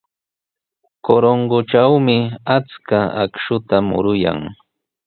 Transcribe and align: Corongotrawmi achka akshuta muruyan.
Corongotrawmi 1.05 2.17
achka 2.55 2.99
akshuta 3.23 3.75
muruyan. 3.87 4.39